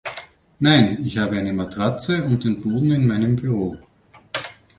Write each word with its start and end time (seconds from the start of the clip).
Nein, 0.57 1.05
ich 1.05 1.19
habe 1.19 1.35
eine 1.37 1.53
Matratze 1.53 2.23
und 2.23 2.43
den 2.43 2.59
Boden 2.59 2.91
in 2.91 3.05
meinem 3.05 3.35
Büro. 3.35 3.77